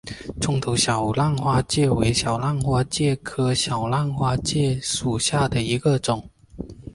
[0.41, 6.27] 葱头小浪花介为小浪花介科小浪花介属下的一个种。